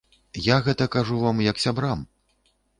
Я 0.45 0.55
гэта 0.67 0.87
кажу 0.95 1.19
вам, 1.27 1.45
як 1.51 1.63
сябрам. 1.67 2.05